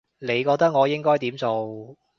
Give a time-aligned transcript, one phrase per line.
[0.17, 1.95] 你覺得我應該點做